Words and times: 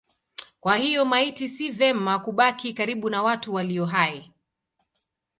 Kwa 0.59 0.75
hiyo 0.77 1.05
maiti 1.05 1.49
si 1.49 1.71
vema 1.71 2.19
kubaki 2.19 2.73
karibu 2.73 3.09
na 3.09 3.23
watu 3.23 3.53
walio 3.53 3.85
hai. 3.85 4.31